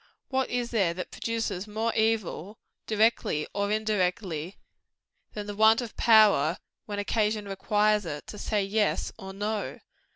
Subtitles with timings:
[0.29, 2.57] _What is there that produces more evil
[2.87, 4.57] directly or indirectly
[5.33, 9.77] than the want of power, when occasion requires it, to say YES, or NO?